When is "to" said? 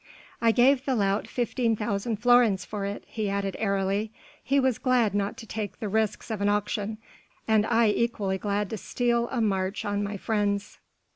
5.37-5.45, 8.71-8.77